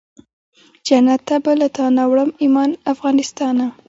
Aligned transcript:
جنت 0.87 1.21
ته 1.27 1.35
به 1.43 1.51
له 1.59 1.67
تانه 1.77 2.03
وړم 2.11 2.29
ایمان 2.43 2.69
افغانستانه 2.93 3.65